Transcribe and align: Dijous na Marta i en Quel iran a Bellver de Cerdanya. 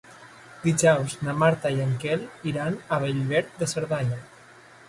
Dijous 0.63 1.17
na 1.27 1.35
Marta 1.43 1.71
i 1.75 1.85
en 1.85 1.93
Quel 2.05 2.25
iran 2.53 2.81
a 2.97 3.01
Bellver 3.05 3.43
de 3.61 3.73
Cerdanya. 3.75 4.23